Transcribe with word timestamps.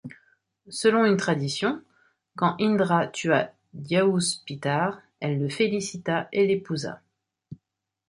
Selon 0.71 1.05
une 1.05 1.17
tradition, 1.17 1.79
quand 2.35 2.55
Indra 2.59 3.05
tua 3.07 3.51
Dyaus 3.75 4.41
Pitar, 4.47 4.99
elle 5.19 5.37
le 5.37 5.47
félicita 5.47 6.27
et 6.31 6.47
l'épousa. 6.47 7.03